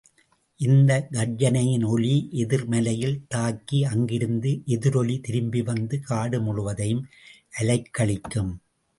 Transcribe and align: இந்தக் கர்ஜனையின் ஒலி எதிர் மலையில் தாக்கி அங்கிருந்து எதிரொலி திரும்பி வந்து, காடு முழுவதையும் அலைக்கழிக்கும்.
இந்தக் 0.59 1.07
கர்ஜனையின் 1.11 1.83
ஒலி 1.85 2.29
எதிர் 2.31 2.65
மலையில் 2.67 3.25
தாக்கி 3.27 3.83
அங்கிருந்து 3.85 4.61
எதிரொலி 4.65 5.19
திரும்பி 5.19 5.61
வந்து, 5.61 5.99
காடு 5.99 6.41
முழுவதையும் 6.41 7.03
அலைக்கழிக்கும். 7.59 8.51